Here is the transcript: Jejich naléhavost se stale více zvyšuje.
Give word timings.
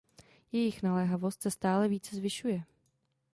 Jejich 0.51 0.83
naléhavost 0.83 1.41
se 1.41 1.51
stale 1.51 1.87
více 1.87 2.15
zvyšuje. 2.15 2.63